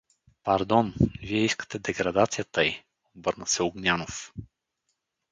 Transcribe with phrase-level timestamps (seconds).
[0.43, 2.83] —Пардон, вие искате деградацията й—
[3.15, 4.33] обърна се Огнянов.